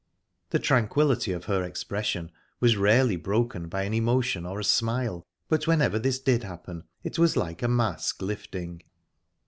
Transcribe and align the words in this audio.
The 0.49 0.57
tranquillity 0.57 1.31
of 1.31 1.45
her 1.45 1.63
expression 1.63 2.31
was 2.59 2.75
rarely 2.75 3.17
broken 3.17 3.69
by 3.69 3.83
an 3.83 3.93
emotion 3.93 4.47
or 4.47 4.59
a 4.59 4.63
smile, 4.63 5.27
but 5.47 5.67
whenever 5.67 5.99
this 5.99 6.17
did 6.17 6.41
happen 6.41 6.85
it 7.03 7.19
was 7.19 7.37
like 7.37 7.61
a 7.61 7.67
mask 7.67 8.19
lifting. 8.23 8.81